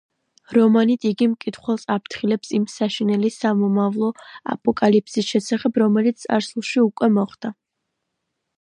[0.57, 4.09] რომანით იგი მკითხველს აფრთხილებს იმ საშინელი სამომავლო
[4.55, 7.55] აპოკალიფსის შესახებ, რომელიც წარსულში უკვე მოხდა.